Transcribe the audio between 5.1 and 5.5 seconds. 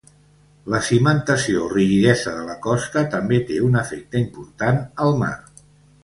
mar.